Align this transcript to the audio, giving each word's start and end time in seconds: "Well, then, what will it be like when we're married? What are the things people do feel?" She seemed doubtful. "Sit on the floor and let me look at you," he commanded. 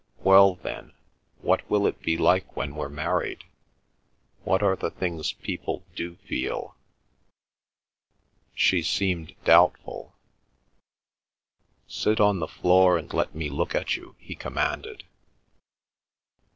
"Well, 0.23 0.55
then, 0.55 0.93
what 1.41 1.69
will 1.69 1.85
it 1.85 2.01
be 2.01 2.17
like 2.17 2.55
when 2.57 2.73
we're 2.73 2.89
married? 2.89 3.43
What 4.43 4.63
are 4.63 4.75
the 4.75 4.89
things 4.89 5.33
people 5.33 5.85
do 5.95 6.15
feel?" 6.27 6.75
She 8.55 8.81
seemed 8.81 9.35
doubtful. 9.45 10.15
"Sit 11.87 12.19
on 12.19 12.39
the 12.39 12.47
floor 12.47 12.97
and 12.97 13.13
let 13.13 13.35
me 13.35 13.47
look 13.51 13.75
at 13.75 13.95
you," 13.95 14.15
he 14.17 14.33
commanded. 14.33 15.03